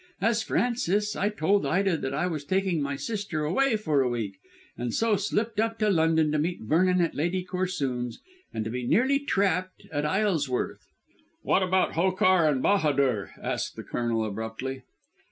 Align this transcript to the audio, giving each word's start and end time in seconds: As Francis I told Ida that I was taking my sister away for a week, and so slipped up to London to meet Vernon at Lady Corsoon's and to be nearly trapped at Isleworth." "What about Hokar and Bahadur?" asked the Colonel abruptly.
As 0.19 0.41
Francis 0.41 1.15
I 1.15 1.29
told 1.29 1.63
Ida 1.63 1.95
that 1.95 2.11
I 2.11 2.25
was 2.25 2.43
taking 2.43 2.81
my 2.81 2.95
sister 2.95 3.45
away 3.45 3.75
for 3.75 4.01
a 4.01 4.09
week, 4.09 4.39
and 4.75 4.91
so 4.91 5.15
slipped 5.15 5.59
up 5.59 5.77
to 5.77 5.91
London 5.91 6.31
to 6.31 6.39
meet 6.39 6.59
Vernon 6.63 7.01
at 7.01 7.13
Lady 7.13 7.45
Corsoon's 7.45 8.19
and 8.51 8.65
to 8.65 8.71
be 8.71 8.83
nearly 8.87 9.19
trapped 9.19 9.83
at 9.91 10.03
Isleworth." 10.03 10.87
"What 11.43 11.61
about 11.61 11.93
Hokar 11.93 12.49
and 12.49 12.63
Bahadur?" 12.63 13.29
asked 13.39 13.75
the 13.75 13.83
Colonel 13.83 14.25
abruptly. 14.25 14.81